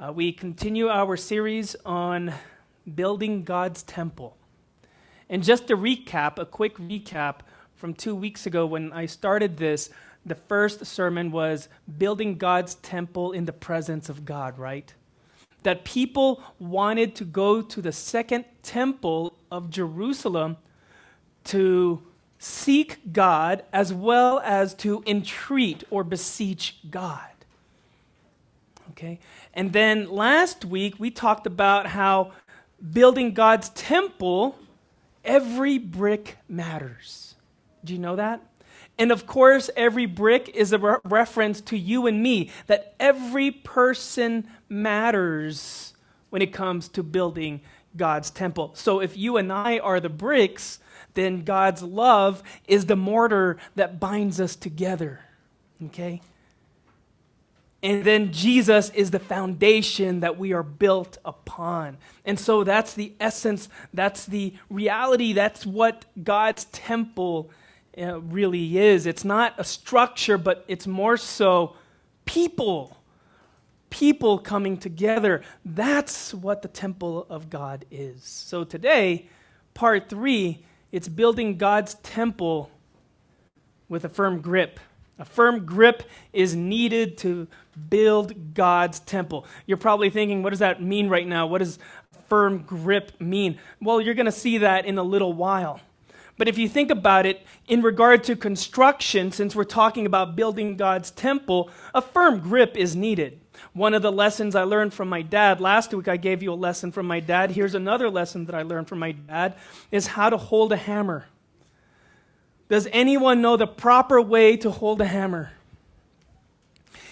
[0.00, 2.32] Uh, we continue our series on
[2.94, 4.34] building God's temple.
[5.28, 7.40] And just to recap, a quick recap
[7.74, 9.90] from two weeks ago when I started this,
[10.24, 11.68] the first sermon was
[11.98, 14.94] building God's temple in the presence of God, right?
[15.64, 20.56] That people wanted to go to the second temple of Jerusalem
[21.44, 22.00] to
[22.38, 27.29] seek God as well as to entreat or beseech God.
[28.90, 29.18] Okay?
[29.54, 32.32] And then last week we talked about how
[32.92, 34.58] building God's temple,
[35.24, 37.34] every brick matters.
[37.84, 38.42] Do you know that?
[38.98, 43.50] And of course, every brick is a re- reference to you and me, that every
[43.50, 45.94] person matters
[46.28, 47.62] when it comes to building
[47.96, 48.72] God's temple.
[48.74, 50.80] So if you and I are the bricks,
[51.14, 55.20] then God's love is the mortar that binds us together.
[55.86, 56.20] Okay?
[57.82, 61.96] And then Jesus is the foundation that we are built upon.
[62.26, 67.50] And so that's the essence, that's the reality, that's what God's temple
[67.96, 69.06] uh, really is.
[69.06, 71.74] It's not a structure, but it's more so
[72.26, 72.98] people.
[73.88, 75.42] People coming together.
[75.64, 78.22] That's what the temple of God is.
[78.22, 79.28] So today,
[79.74, 82.70] part three, it's building God's temple
[83.88, 84.78] with a firm grip.
[85.18, 87.48] A firm grip is needed to
[87.88, 89.46] build God's temple.
[89.66, 91.46] You're probably thinking, what does that mean right now?
[91.46, 91.78] What does
[92.28, 93.58] firm grip mean?
[93.80, 95.80] Well, you're going to see that in a little while.
[96.38, 100.76] But if you think about it in regard to construction, since we're talking about building
[100.76, 103.40] God's temple, a firm grip is needed.
[103.74, 106.54] One of the lessons I learned from my dad, last week I gave you a
[106.54, 107.50] lesson from my dad.
[107.50, 109.54] Here's another lesson that I learned from my dad
[109.90, 111.26] is how to hold a hammer.
[112.70, 115.50] Does anyone know the proper way to hold a hammer?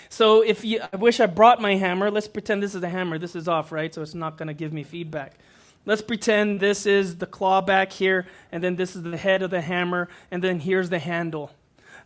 [0.08, 2.10] So if you, I wish I brought my hammer.
[2.10, 3.18] Let's pretend this is a hammer.
[3.18, 3.94] This is off, right?
[3.94, 5.34] So it's not going to give me feedback.
[5.84, 9.50] Let's pretend this is the claw back here, and then this is the head of
[9.50, 11.50] the hammer, and then here's the handle.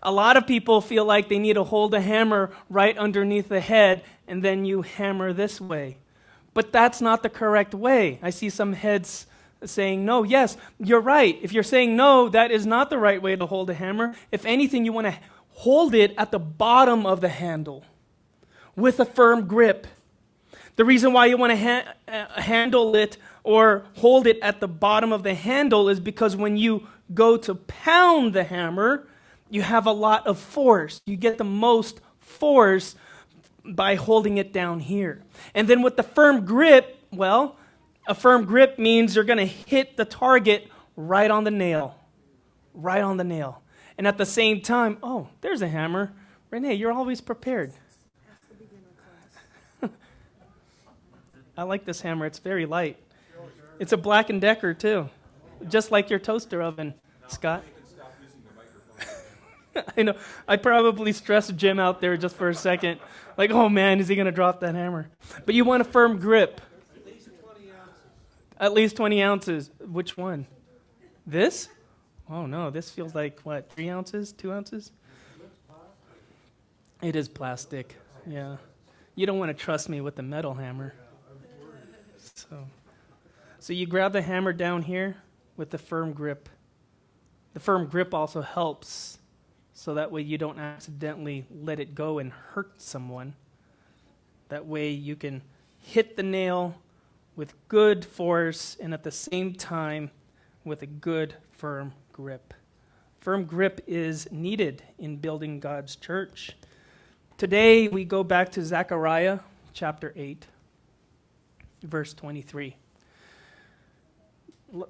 [0.05, 3.61] A lot of people feel like they need to hold a hammer right underneath the
[3.61, 5.97] head, and then you hammer this way.
[6.55, 8.19] But that's not the correct way.
[8.23, 9.27] I see some heads
[9.65, 10.23] saying no.
[10.23, 11.39] Yes, you're right.
[11.43, 14.15] If you're saying no, that is not the right way to hold a hammer.
[14.31, 15.19] If anything, you want to
[15.51, 17.85] hold it at the bottom of the handle
[18.77, 19.87] with a firm grip.
[20.77, 24.69] The reason why you want to ha- uh, handle it or hold it at the
[24.69, 29.07] bottom of the handle is because when you go to pound the hammer,
[29.51, 31.01] you have a lot of force.
[31.05, 32.95] You get the most force
[33.65, 35.23] by holding it down here.
[35.55, 37.57] And then with the firm grip, well,
[38.07, 41.97] a firm grip means you're going to hit the target right on the nail.
[42.75, 43.63] Right on the nail.
[43.99, 46.13] And at the same time, oh, there's a hammer.
[46.51, 47.73] Renee, you're always prepared.
[51.57, 52.27] I like this hammer.
[52.27, 52.97] It's very light.
[53.79, 55.09] It's a Black & Decker too.
[55.69, 56.95] Just like your toaster oven,
[57.29, 57.63] Scott.
[59.97, 60.17] I know.
[60.47, 63.01] I probably stressed Jim out there just for a second.
[63.37, 65.09] Like, oh man, is he going to drop that hammer?
[65.47, 66.61] But you want a firm grip.
[68.59, 69.71] At least 20 ounces.
[69.81, 70.47] Which one?
[71.27, 71.69] This?
[72.31, 74.93] Oh no, this feels like what, three ounces, two ounces?
[77.03, 77.97] It is plastic.
[78.27, 78.57] Yeah.
[79.17, 80.95] You don't want to trust me with the metal hammer.
[82.53, 82.67] So,
[83.61, 85.17] so you grab the hammer down here
[85.57, 86.51] with the firm grip.
[87.55, 89.19] The firm grip also helps
[89.73, 93.33] so that way you don't accidentally let it go and hurt someone.
[94.51, 95.41] That way you can
[95.79, 96.75] hit the nail
[97.37, 100.11] with good force and at the same time
[100.63, 102.53] with a good, firm grip.
[103.21, 106.51] Firm grip is needed in building God's church.
[107.39, 109.39] Today we go back to Zechariah
[109.73, 110.45] chapter 8,
[111.83, 112.77] verse 23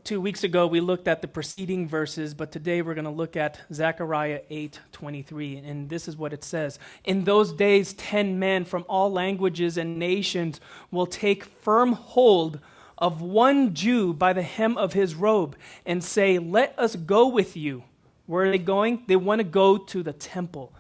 [0.04, 3.36] two weeks ago we looked at the preceding verses, but today we're going to look
[3.36, 5.56] at Zechariah 8 23.
[5.56, 9.98] And this is what it says In those days, ten men from all languages and
[9.98, 10.60] nations
[10.90, 12.60] will take firm hold
[12.98, 17.56] of one Jew by the hem of his robe and say, Let us go with
[17.56, 17.82] you.
[18.26, 19.02] Where are they going?
[19.08, 20.72] They want to go to the temple.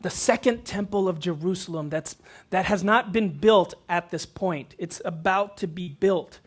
[0.00, 2.16] The second temple of Jerusalem that's,
[2.50, 4.74] that has not been built at this point.
[4.78, 6.38] It's about to be built.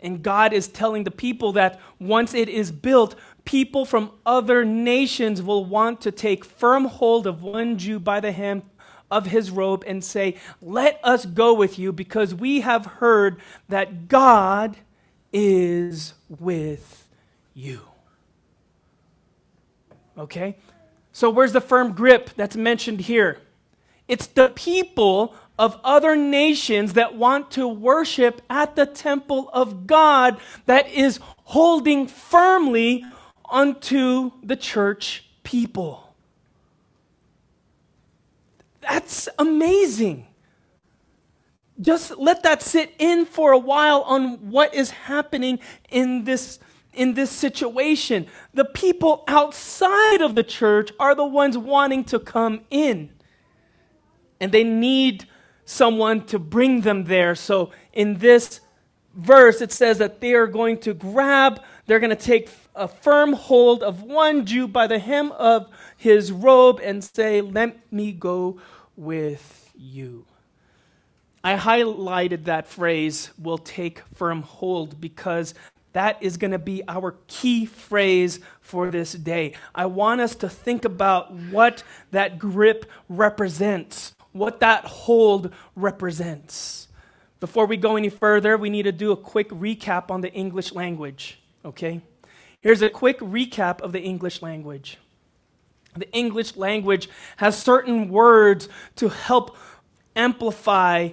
[0.00, 3.14] And God is telling the people that once it is built,
[3.44, 8.32] people from other nations will want to take firm hold of one Jew by the
[8.32, 8.62] hem
[9.10, 14.08] of his robe and say, Let us go with you because we have heard that
[14.08, 14.76] God
[15.32, 17.08] is with
[17.54, 17.80] you.
[20.18, 20.56] Okay?
[21.16, 23.38] So, where's the firm grip that's mentioned here?
[24.06, 30.38] It's the people of other nations that want to worship at the temple of God
[30.66, 33.02] that is holding firmly
[33.50, 36.12] unto the church people.
[38.82, 40.26] That's amazing.
[41.80, 46.58] Just let that sit in for a while on what is happening in this
[46.96, 48.26] in this situation.
[48.54, 53.10] The people outside of the church are the ones wanting to come in.
[54.40, 55.26] And they need
[55.64, 57.34] someone to bring them there.
[57.34, 58.60] So in this
[59.14, 63.32] verse, it says that they are going to grab, they're going to take a firm
[63.32, 68.60] hold of one Jew by the hem of his robe and say, Let me go
[68.96, 70.26] with you.
[71.42, 75.54] I highlighted that phrase, will take firm hold, because
[75.96, 79.54] that is going to be our key phrase for this day.
[79.74, 86.88] I want us to think about what that grip represents, what that hold represents.
[87.40, 90.72] Before we go any further, we need to do a quick recap on the English
[90.72, 92.02] language, okay?
[92.60, 94.98] Here's a quick recap of the English language.
[95.96, 97.08] The English language
[97.38, 99.56] has certain words to help
[100.14, 101.08] amplify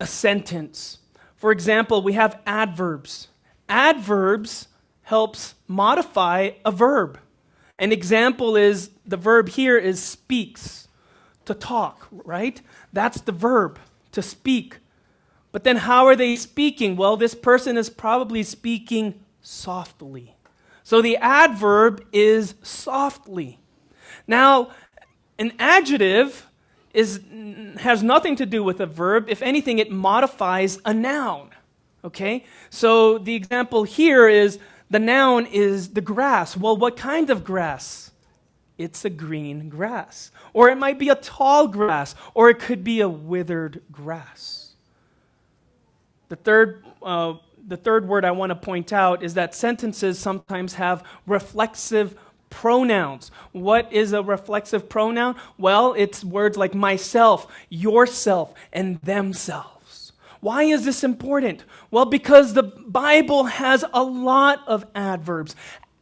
[0.00, 0.98] a sentence.
[1.36, 3.28] For example, we have adverbs
[3.70, 4.68] adverbs
[5.02, 7.18] helps modify a verb.
[7.78, 10.88] An example is the verb here is speaks,
[11.46, 12.60] to talk, right?
[12.92, 13.78] That's the verb,
[14.12, 14.78] to speak.
[15.52, 16.96] But then how are they speaking?
[16.96, 20.36] Well, this person is probably speaking softly.
[20.84, 23.58] So the adverb is softly.
[24.26, 24.70] Now,
[25.38, 26.46] an adjective
[26.92, 27.20] is,
[27.78, 29.26] has nothing to do with a verb.
[29.28, 31.50] If anything, it modifies a noun.
[32.04, 32.44] Okay?
[32.70, 34.58] So the example here is
[34.90, 36.56] the noun is the grass.
[36.56, 38.10] Well, what kind of grass?
[38.78, 40.30] It's a green grass.
[40.52, 44.72] Or it might be a tall grass, or it could be a withered grass.
[46.28, 47.34] The third, uh,
[47.66, 52.16] the third word I want to point out is that sentences sometimes have reflexive
[52.48, 53.30] pronouns.
[53.52, 55.36] What is a reflexive pronoun?
[55.58, 59.79] Well, it's words like myself, yourself, and themselves.
[60.40, 61.64] Why is this important?
[61.90, 65.54] Well, because the Bible has a lot of adverbs,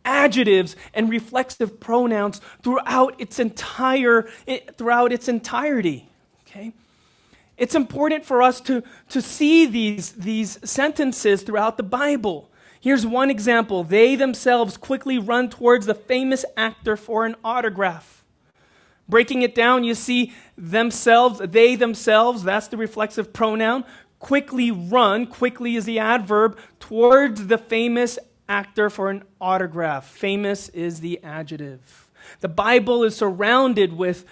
[0.05, 6.09] adjectives, and reflexive pronouns throughout its entire eh, throughout its entirety.
[6.47, 6.73] Okay?
[7.57, 12.49] It's important for us to, to see these, these sentences throughout the Bible.
[12.81, 13.83] Here's one example.
[13.83, 18.25] They themselves quickly run towards the famous actor for an autograph.
[19.09, 23.85] Breaking it down, you see themselves, they themselves, that's the reflexive pronoun,
[24.19, 28.19] quickly run, quickly is the adverb, towards the famous
[28.49, 30.09] actor for an autograph.
[30.09, 32.09] Famous is the adjective.
[32.41, 34.25] The Bible is surrounded with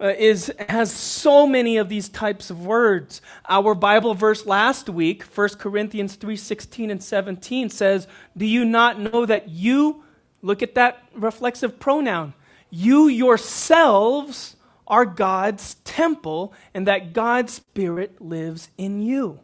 [0.00, 3.20] uh, is has so many of these types of words.
[3.48, 8.06] Our Bible verse last week, 1 Corinthians 3:16 and 17 says,
[8.36, 10.04] "Do you not know that you
[10.40, 12.34] look at that reflexive pronoun,
[12.70, 14.56] you yourselves
[14.88, 19.40] are God's temple and that God's Spirit lives in you.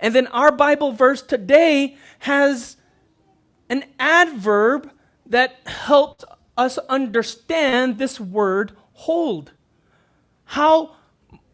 [0.00, 2.76] And then our Bible verse today has
[3.70, 4.90] an adverb
[5.26, 6.24] that helps
[6.56, 9.52] us understand this word hold.
[10.44, 10.96] How,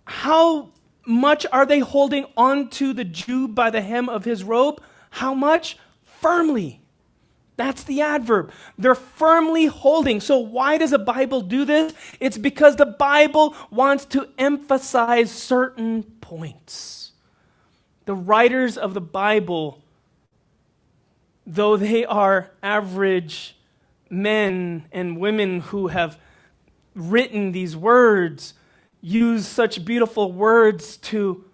[0.05, 0.71] how
[1.07, 4.83] much are they holding on to the Jew by the hem of his robe?
[5.11, 5.77] How much?
[6.03, 6.84] Firmly.
[7.57, 8.51] That's the adverb.
[8.77, 10.21] They're firmly holding.
[10.21, 11.93] So, why does the Bible do this?
[12.19, 17.13] It's because the Bible wants to emphasize certain points.
[18.07, 19.83] The writers of the Bible,
[21.47, 23.57] though they are average
[24.11, 26.19] men and women who have
[26.95, 28.55] written these words,
[29.01, 31.45] use such beautiful words to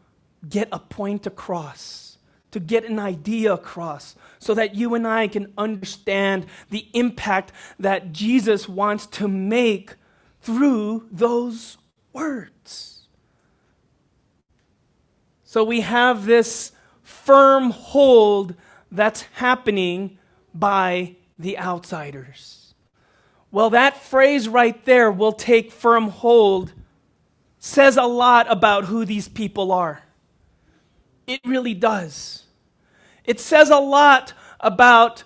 [0.49, 2.10] get a point across,
[2.51, 8.13] to get an idea across so that you and I can understand the impact that
[8.13, 9.95] Jesus wants to make
[10.41, 11.79] through those
[12.13, 13.07] words.
[15.45, 18.55] So we have this firm hold
[18.91, 20.19] that's happening
[20.55, 22.75] by the outsiders.
[23.51, 26.73] Well, that phrase right there, will take firm hold,
[27.59, 30.03] says a lot about who these people are.
[31.31, 32.43] It really does.
[33.25, 35.23] It says a lot about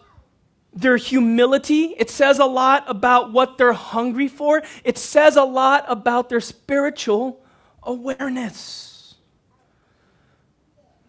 [0.70, 1.94] their humility.
[1.96, 4.62] It says a lot about what they're hungry for.
[4.84, 7.42] It says a lot about their spiritual
[7.82, 9.14] awareness.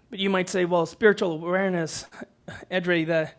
[0.10, 2.06] But you might say, well, spiritual awareness,
[2.72, 3.32] Edre, the,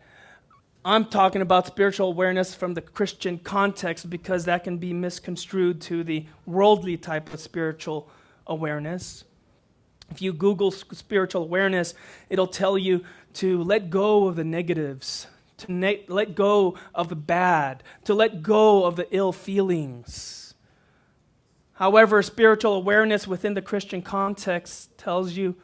[0.85, 6.03] I'm talking about spiritual awareness from the Christian context because that can be misconstrued to
[6.03, 8.11] the worldly type of spiritual
[8.45, 9.23] awareness.
[10.09, 11.93] If you Google spiritual awareness,
[12.29, 17.15] it'll tell you to let go of the negatives, to ne- let go of the
[17.15, 20.55] bad, to let go of the ill feelings.
[21.73, 25.55] However, spiritual awareness within the Christian context tells you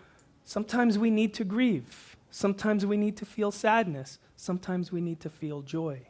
[0.44, 5.30] sometimes we need to grieve, sometimes we need to feel sadness, sometimes we need to
[5.30, 6.02] feel joy.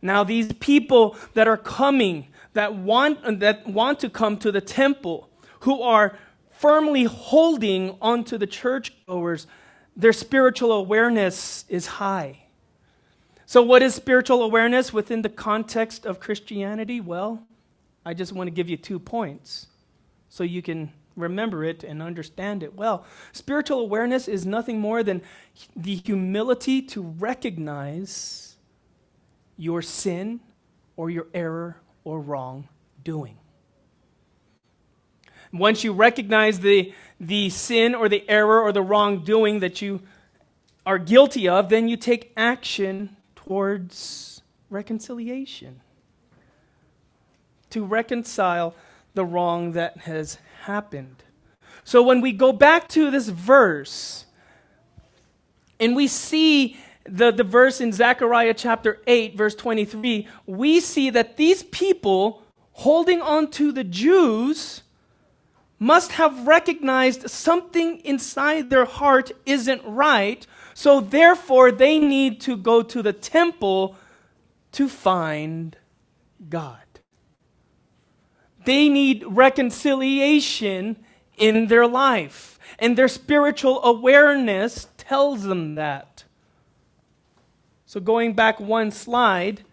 [0.00, 5.28] Now, these people that are coming, that want, that want to come to the temple,
[5.60, 6.16] who are
[6.62, 9.48] firmly holding onto the churchgoers,
[9.96, 12.38] their spiritual awareness is high.
[13.46, 17.00] So, what is spiritual awareness within the context of Christianity?
[17.00, 17.44] Well,
[18.06, 19.66] I just want to give you two points
[20.28, 23.04] so you can remember it and understand it well.
[23.32, 25.20] Spiritual awareness is nothing more than
[25.74, 28.56] the humility to recognize
[29.56, 30.40] your sin
[30.96, 33.36] or your error or wrongdoing.
[35.52, 40.00] Once you recognize the, the sin or the error or the wrongdoing that you
[40.86, 45.80] are guilty of, then you take action towards reconciliation.
[47.70, 48.74] To reconcile
[49.14, 51.22] the wrong that has happened.
[51.84, 54.26] So when we go back to this verse
[55.78, 61.36] and we see the, the verse in Zechariah chapter 8, verse 23, we see that
[61.36, 62.42] these people
[62.72, 64.82] holding on to the Jews
[65.82, 72.84] must have recognized something inside their heart isn't right, so therefore they need to go
[72.84, 73.96] to the temple
[74.70, 75.76] to find
[76.48, 76.78] God.
[78.64, 81.04] They need reconciliation
[81.36, 86.22] in their life, and their spiritual awareness tells them that.
[87.86, 89.64] So, going back one slide,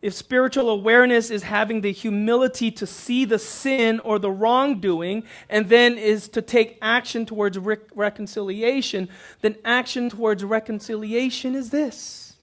[0.00, 5.68] if spiritual awareness is having the humility to see the sin or the wrongdoing and
[5.68, 9.08] then is to take action towards re- reconciliation,
[9.40, 12.36] then action towards reconciliation is this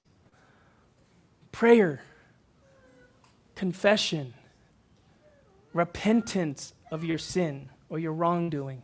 [1.53, 2.01] prayer,
[3.55, 4.33] confession,
[5.73, 8.81] repentance of your sin or your wrongdoing,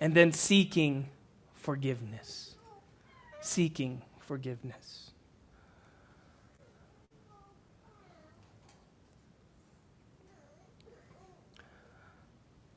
[0.00, 1.08] and then seeking
[1.54, 2.54] forgiveness.
[3.40, 5.07] Seeking forgiveness.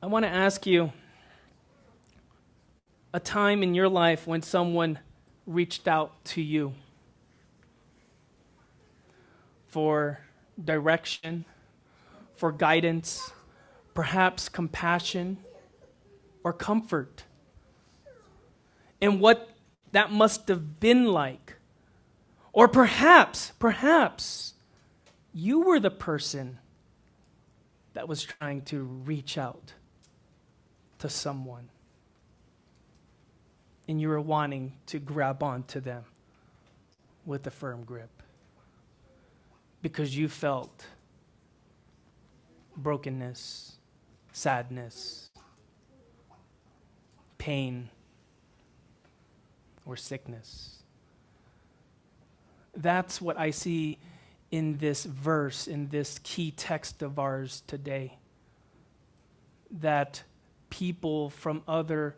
[0.03, 0.91] I want to ask you
[3.13, 4.97] a time in your life when someone
[5.45, 6.73] reached out to you
[9.67, 10.19] for
[10.63, 11.45] direction,
[12.33, 13.31] for guidance,
[13.93, 15.37] perhaps compassion
[16.43, 17.25] or comfort.
[18.99, 19.51] And what
[19.91, 21.57] that must have been like.
[22.53, 24.55] Or perhaps, perhaps,
[25.31, 26.57] you were the person
[27.93, 29.75] that was trying to reach out
[31.01, 31.69] to someone
[33.87, 36.03] and you are wanting to grab onto them
[37.25, 38.21] with a firm grip
[39.81, 40.85] because you felt
[42.77, 43.77] brokenness,
[44.31, 45.31] sadness,
[47.39, 47.89] pain,
[49.87, 50.83] or sickness.
[52.77, 53.97] That's what I see
[54.51, 58.19] in this verse, in this key text of ours today.
[59.71, 60.23] That
[60.71, 62.15] people from other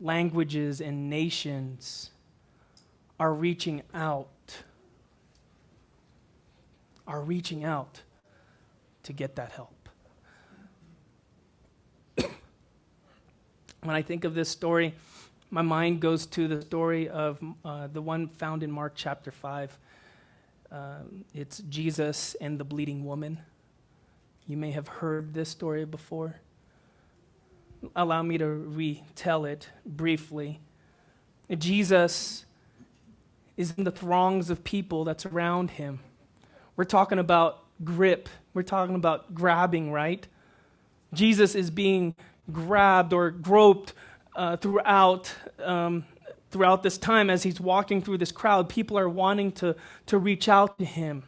[0.00, 2.12] languages and nations
[3.18, 4.62] are reaching out,
[7.08, 8.02] are reaching out
[9.02, 9.88] to get that help.
[13.82, 14.94] when I think of this story,
[15.50, 19.78] my mind goes to the story of uh, the one found in Mark chapter 5.
[20.70, 20.98] Uh,
[21.34, 23.40] it's Jesus and the bleeding woman.
[24.46, 26.36] You may have heard this story before
[27.94, 30.60] allow me to retell it briefly.
[31.56, 32.44] Jesus
[33.56, 36.00] is in the throngs of people that's around him.
[36.76, 40.26] We're talking about grip, we're talking about grabbing, right?
[41.12, 42.14] Jesus is being
[42.52, 43.94] grabbed or groped
[44.36, 45.34] uh, throughout.
[45.62, 46.04] Um,
[46.50, 50.48] throughout this time, as he's walking through this crowd, people are wanting to, to reach
[50.48, 51.22] out to him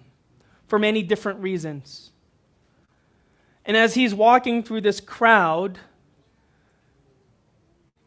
[0.67, 2.11] for many different reasons.
[3.65, 5.79] And as he's walking through this crowd,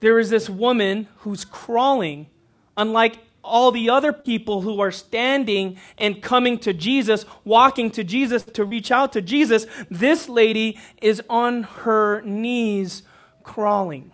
[0.04, 2.28] there is this woman who's crawling,
[2.76, 8.44] unlike all the other people who are standing and coming to Jesus, walking to Jesus
[8.44, 9.66] to reach out to Jesus.
[9.90, 13.04] This lady is on her knees
[13.44, 14.12] crawling.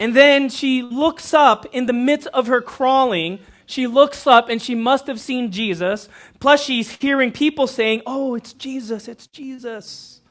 [0.00, 3.38] And then she looks up in the midst of her crawling.
[3.66, 6.08] She looks up and she must have seen Jesus.
[6.40, 10.22] Plus, she's hearing people saying, Oh, it's Jesus, it's Jesus.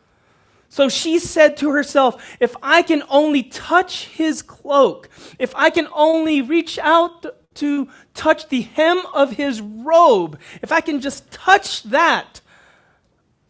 [0.74, 5.88] So she said to herself, If I can only touch his cloak, if I can
[5.94, 7.27] only reach out
[7.58, 12.42] to touch the hem of his robe, if I can just touch that,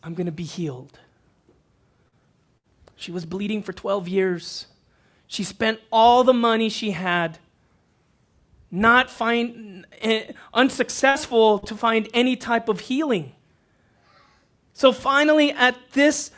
[0.04, 1.00] I'm going to be healed.
[2.98, 4.68] She was bleeding for 12 years.
[5.26, 7.40] She spent all the money she had,
[8.70, 10.20] not find, uh,
[10.54, 13.32] unsuccessful to find any type of healing.
[14.74, 16.32] So finally, at this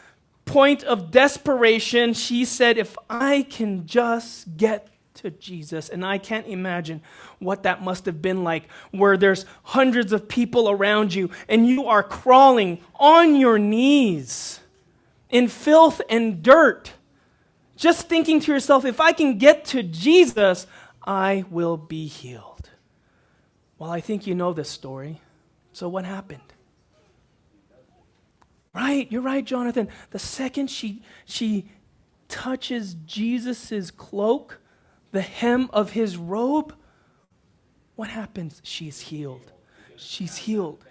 [0.45, 5.89] point of desperation, she said, If I can just get to Jesus.
[5.89, 7.01] And I can't imagine
[7.39, 11.85] what that must have been like, where there's hundreds of people around you and you
[11.85, 14.59] are crawling on your knees
[15.29, 16.93] in filth and dirt,
[17.75, 20.67] just thinking to yourself, if I can get to Jesus,
[21.05, 22.69] I will be healed.
[23.77, 25.21] Well, I think you know this story.
[25.73, 26.54] So, what happened?
[28.75, 29.87] Right, you're right, Jonathan.
[30.11, 31.69] The second she, she
[32.27, 34.59] touches Jesus' cloak,
[35.13, 36.75] the hem of his robe,
[37.95, 38.59] what happens?
[38.65, 39.53] She's healed.
[39.95, 40.83] She's healed.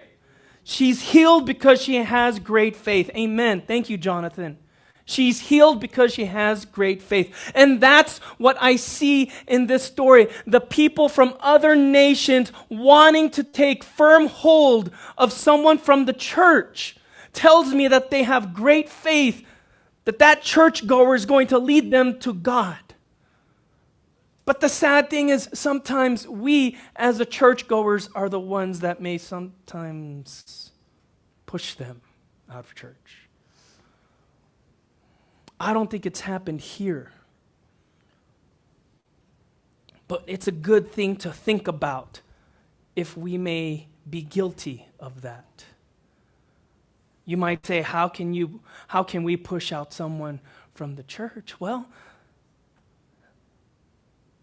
[0.62, 3.10] She's healed because she has great faith.
[3.14, 3.62] Amen.
[3.66, 4.56] Thank you, Jonathan.
[5.04, 7.52] She's healed because she has great faith.
[7.54, 10.28] And that's what I see in this story.
[10.46, 16.96] The people from other nations wanting to take firm hold of someone from the church
[17.34, 19.44] tells me that they have great faith
[20.04, 22.78] that that churchgoer is going to lead them to God.
[24.44, 29.16] But the sad thing is, sometimes we, as the churchgoers, are the ones that may
[29.16, 30.72] sometimes
[31.46, 32.02] push them
[32.50, 33.28] out of church.
[35.58, 37.10] I don't think it's happened here.
[40.06, 42.20] But it's a good thing to think about
[42.94, 45.64] if we may be guilty of that.
[47.24, 50.40] You might say, how can, you, how can we push out someone
[50.74, 51.58] from the church?
[51.58, 51.88] Well,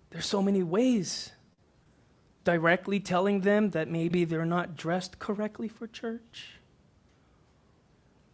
[0.10, 1.32] there's so many ways.
[2.44, 6.56] Directly telling them that maybe they're not dressed correctly for church,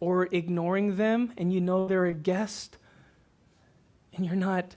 [0.00, 2.78] or ignoring them and you know they're a guest
[4.14, 4.76] and you're not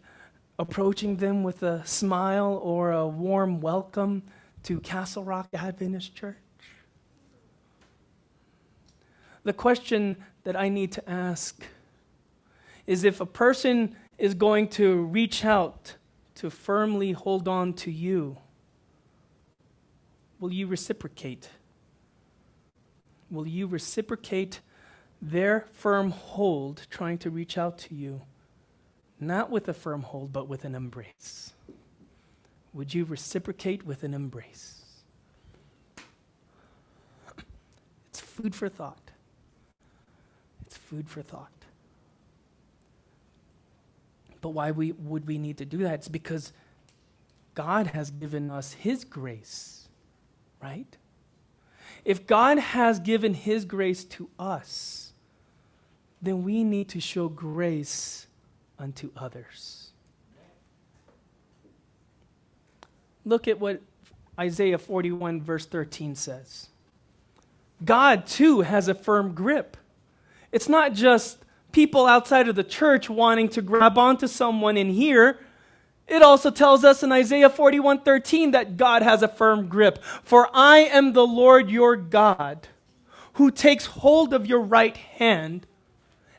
[0.60, 4.24] approaching them with a smile or a warm welcome
[4.63, 6.40] to Castle Rock Adventist Church.
[9.43, 11.63] The question that I need to ask
[12.86, 15.95] is if a person is going to reach out
[16.36, 18.38] to firmly hold on to you,
[20.39, 21.49] will you reciprocate?
[23.32, 24.60] Will you reciprocate
[25.21, 28.21] their firm hold trying to reach out to you?
[29.19, 31.54] Not with a firm hold, but with an embrace.
[32.73, 34.84] Would you reciprocate with an embrace?
[38.10, 39.11] It's food for thought
[40.91, 41.49] food for thought.
[44.41, 45.93] But why we, would we need to do that?
[45.93, 46.51] It's because
[47.56, 49.88] God has given us His grace,
[50.62, 50.97] right?
[52.04, 55.13] If God has given His grace to us,
[56.21, 58.27] then we need to show grace
[58.77, 59.91] unto others.
[63.23, 63.82] Look at what
[64.38, 66.67] Isaiah 41, verse 13 says.
[67.86, 69.77] God, too, has a firm grip.
[70.52, 71.38] It's not just
[71.72, 75.40] people outside of the church wanting to grab onto someone in here.
[76.08, 80.04] It also tells us in Isaiah 41:13 that God has a firm grip.
[80.24, 82.68] For I am the Lord your God,
[83.34, 85.66] who takes hold of your right hand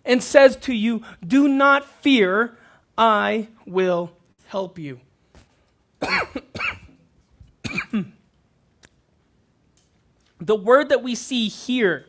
[0.04, 2.58] and says to you, "Do not fear,
[2.98, 4.12] I will
[4.46, 5.00] help you."
[10.40, 12.06] the word that we see here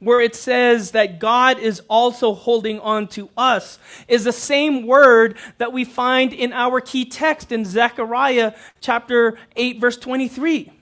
[0.00, 5.36] where it says that God is also holding on to us, is the same word
[5.58, 10.72] that we find in our key text in Zechariah chapter 8, verse 23.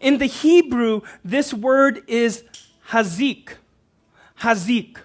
[0.00, 2.44] In the Hebrew, this word is
[2.90, 3.50] hazik.
[4.40, 4.98] Hazik.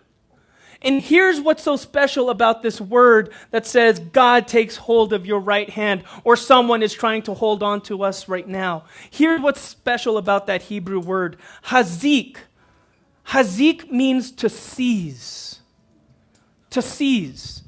[0.82, 5.40] And here's what's so special about this word that says God takes hold of your
[5.40, 8.84] right hand, or someone is trying to hold on to us right now.
[9.10, 11.38] Here's what's special about that Hebrew word.
[11.66, 12.38] Hazik
[13.28, 15.60] Hazik means to seize.
[16.70, 17.64] To seize.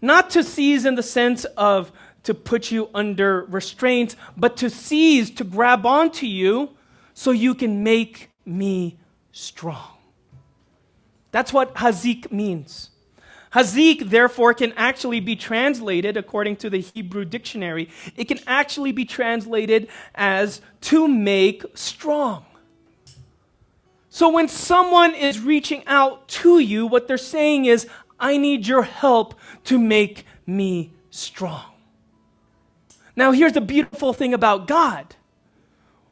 [0.00, 1.92] Not to seize in the sense of
[2.22, 6.70] to put you under restraint, but to seize, to grab onto you
[7.14, 8.98] so you can make me
[9.32, 9.96] strong.
[11.32, 12.90] That's what hazik means.
[13.52, 19.04] Hazik, therefore, can actually be translated, according to the Hebrew dictionary, it can actually be
[19.04, 22.44] translated as to make strong.
[24.12, 28.82] So when someone is reaching out to you, what they're saying is, I need your
[28.82, 31.64] help to make me strong.
[33.14, 35.14] Now, here's the beautiful thing about God.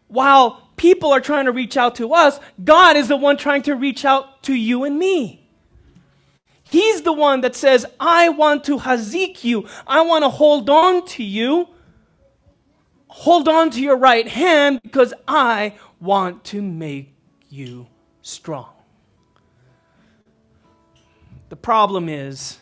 [0.06, 3.74] While people are trying to reach out to us, God is the one trying to
[3.74, 5.44] reach out to you and me.
[6.70, 9.66] He's the one that says, I want to hazik you.
[9.86, 11.68] I want to hold on to you.
[13.08, 17.17] Hold on to your right hand because I want to make
[17.48, 17.86] you
[18.22, 18.72] strong.
[21.48, 22.58] The problem is,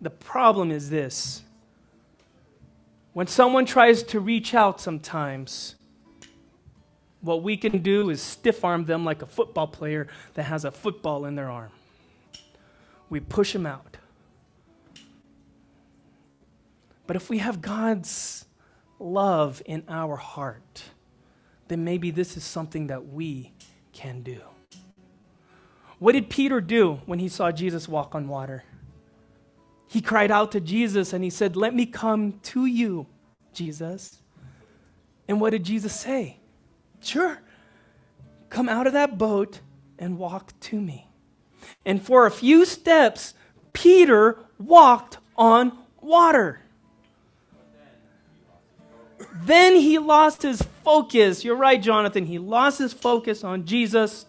[0.00, 1.42] the problem is this.
[3.12, 5.74] When someone tries to reach out sometimes,
[7.20, 10.70] what we can do is stiff arm them like a football player that has a
[10.70, 11.70] football in their arm.
[13.08, 13.96] We push them out.
[17.06, 18.46] But if we have God's
[18.98, 20.84] love in our heart,
[21.68, 23.52] then maybe this is something that we
[23.92, 24.40] can do.
[25.98, 28.64] What did Peter do when he saw Jesus walk on water?
[29.88, 33.06] He cried out to Jesus and he said, Let me come to you,
[33.52, 34.18] Jesus.
[35.28, 36.38] And what did Jesus say?
[37.00, 37.40] Sure,
[38.50, 39.60] come out of that boat
[39.98, 41.08] and walk to me.
[41.84, 43.34] And for a few steps,
[43.72, 46.60] Peter walked on water.
[49.42, 51.44] Then he lost his focus.
[51.44, 52.26] You're right, Jonathan.
[52.26, 54.24] He lost his focus on Jesus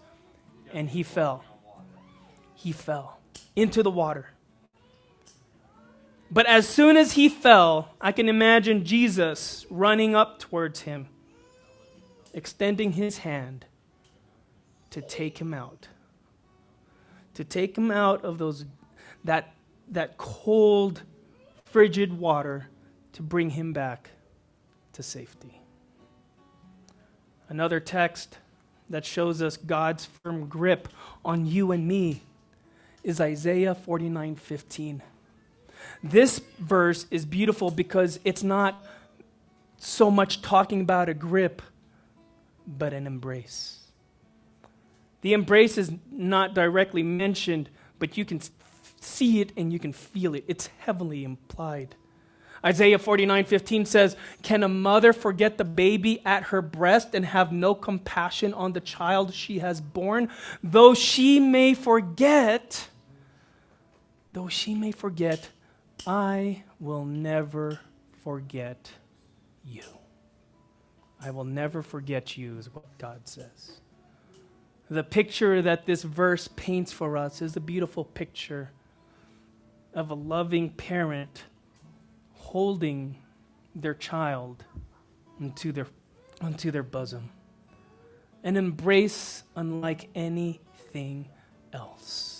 [0.73, 1.43] and he fell
[2.57, 3.19] he fell
[3.55, 4.31] into the water.
[6.29, 11.07] But as soon as he fell, I can imagine Jesus running up towards him,
[12.33, 13.65] extending his hand
[14.89, 15.87] to take him out.
[17.35, 18.65] To take him out of those
[19.23, 19.53] that
[19.89, 21.03] that cold,
[21.65, 22.67] frigid water
[23.13, 24.09] to bring him back
[24.93, 25.56] to safety.
[27.49, 28.37] Another text
[28.89, 30.87] that shows us God's firm grip
[31.23, 32.21] on you and me
[33.03, 35.01] is Isaiah 49 15.
[36.03, 38.83] This verse is beautiful because it's not
[39.77, 41.61] so much talking about a grip,
[42.65, 43.87] but an embrace.
[45.21, 48.41] The embrace is not directly mentioned, but you can
[48.99, 50.43] see it and you can feel it.
[50.47, 51.95] It's heavily implied.
[52.67, 57.53] Isaiah 49 15 says, Can a mother forget the baby at her breast and have
[57.53, 60.29] no compassion on the child she has born?
[60.61, 62.89] Though she may forget,
[64.37, 65.49] Though she may forget,
[66.05, 67.79] I will never
[68.23, 68.91] forget
[69.65, 69.81] you.
[71.19, 73.79] I will never forget you, is what God says.
[74.91, 78.69] The picture that this verse paints for us is a beautiful picture
[79.95, 81.45] of a loving parent
[82.47, 83.17] holding
[83.75, 84.63] their child
[85.39, 85.87] into their,
[86.41, 87.29] into their bosom.
[88.43, 91.27] An embrace unlike anything
[91.73, 92.37] else.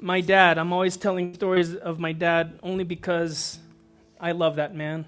[0.00, 3.58] my dad, I'm always telling stories of my dad only because
[4.20, 5.06] I love that man.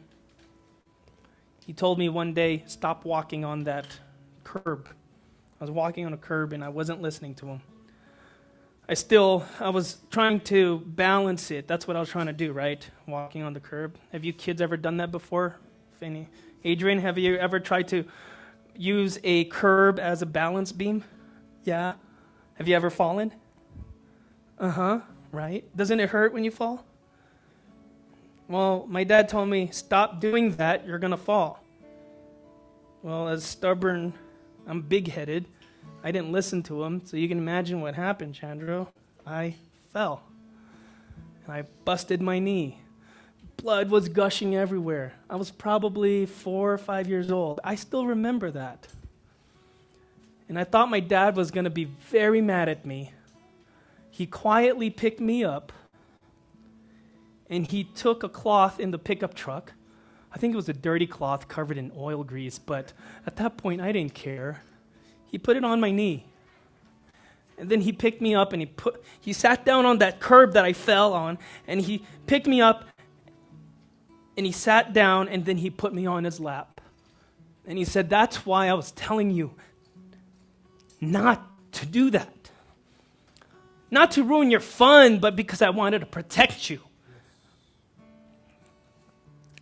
[1.64, 3.86] He told me one day, stop walking on that
[4.42, 4.88] curb.
[5.60, 7.60] I was walking on a curb and I wasn't listening to him.
[8.90, 11.68] I still, I was trying to balance it.
[11.68, 12.84] That's what I was trying to do, right?
[13.06, 13.96] Walking on the curb.
[14.10, 15.60] Have you kids ever done that before?
[16.00, 16.28] Fanny?
[16.64, 18.04] Adrian, have you ever tried to
[18.74, 21.04] use a curb as a balance beam?
[21.62, 21.92] Yeah.
[22.54, 23.32] Have you ever fallen?
[24.58, 25.00] Uh huh,
[25.30, 25.64] right?
[25.76, 26.84] Doesn't it hurt when you fall?
[28.48, 31.62] Well, my dad told me, stop doing that, you're going to fall.
[33.04, 34.14] Well, as stubborn,
[34.66, 35.46] I'm big headed.
[36.02, 38.88] I didn't listen to him, so you can imagine what happened, Chandro.
[39.26, 39.54] I
[39.92, 40.22] fell.
[41.44, 42.80] And I busted my knee.
[43.56, 45.12] Blood was gushing everywhere.
[45.28, 47.60] I was probably four or five years old.
[47.62, 48.88] I still remember that.
[50.48, 53.12] And I thought my dad was going to be very mad at me
[54.20, 55.72] he quietly picked me up
[57.48, 59.72] and he took a cloth in the pickup truck.
[60.30, 62.92] I think it was a dirty cloth covered in oil grease, but
[63.26, 64.60] at that point I didn't care.
[65.30, 66.26] He put it on my knee.
[67.56, 70.54] And then he picked me up and he put he sat down on that curb
[70.54, 72.84] that I fell on and he picked me up
[74.36, 76.80] and he sat down and then he put me on his lap.
[77.66, 79.54] And he said, "That's why I was telling you
[81.00, 82.50] not to do that."
[83.90, 86.80] Not to ruin your fun, but because I wanted to protect you.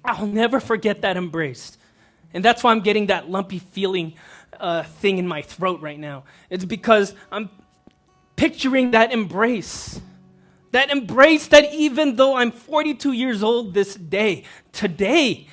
[0.05, 1.77] I'll never forget that embrace.
[2.35, 4.15] And that's why I'm getting that lumpy feeling
[4.59, 6.25] uh, thing in my throat right now.
[6.51, 7.51] It's because I'm
[8.37, 10.01] picturing that embrace.
[10.73, 15.47] That embrace that even though I'm 42 years old this day, today,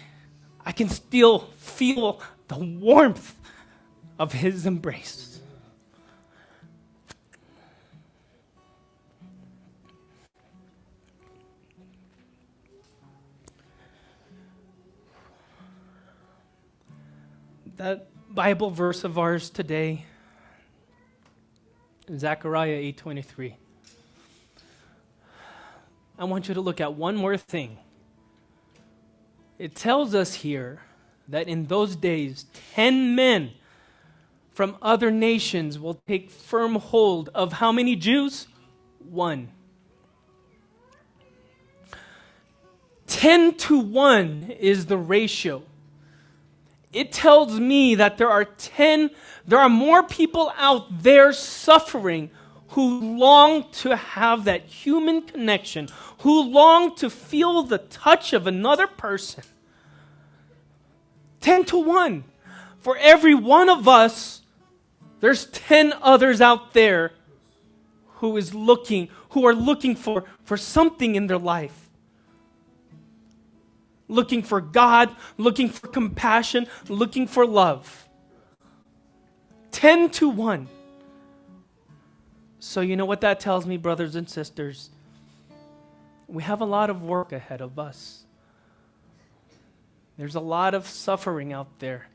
[0.65, 3.36] I can still feel the warmth
[4.19, 5.39] of his embrace.
[17.77, 20.04] That Bible verse of ours today,
[22.13, 23.56] Zechariah 8:23.
[26.19, 27.78] I want you to look at one more thing.
[29.58, 30.82] It tells us here
[31.30, 33.52] that in those days 10 men
[34.52, 38.50] from other nations will take firm hold of how many Jews?
[39.00, 39.54] One.
[43.08, 45.63] 10 to 1 is the ratio.
[46.95, 49.10] It tells me that there are 10,
[49.45, 52.31] there are more people out there suffering
[52.69, 58.88] who long to have that human connection, who long to feel the touch of another
[58.88, 59.43] person.
[61.41, 62.23] 10 to 1.
[62.79, 64.41] For every one of us,
[65.19, 67.12] there's 10 others out there
[68.19, 71.85] who is looking, who are looking for, for something in their life
[74.08, 78.08] looking for God, looking for compassion, looking for love.
[79.72, 80.68] 10 to 1.
[82.60, 84.89] So, you know what that tells me, brothers and sisters?
[86.28, 88.24] We have a lot of work ahead of us.
[90.18, 92.08] There's a lot of suffering out there.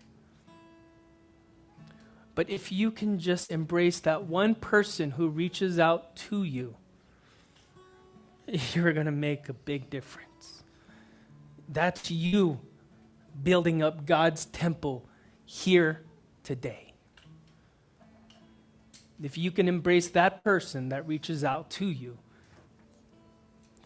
[2.34, 6.76] But if you can just embrace that one person who reaches out to you,
[8.72, 10.29] you're going to make a big difference.
[11.72, 12.58] That's you
[13.44, 15.06] building up God's temple
[15.44, 16.02] here
[16.42, 16.92] today.
[19.22, 22.18] If you can embrace that person that reaches out to you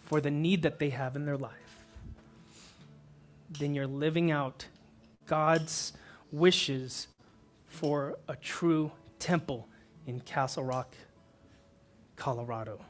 [0.00, 1.52] for the need that they have in their life,
[3.50, 4.66] then you're living out
[5.26, 5.92] God's
[6.32, 7.08] wishes
[7.66, 9.68] for a true temple
[10.06, 10.94] in Castle Rock,
[12.16, 12.80] Colorado.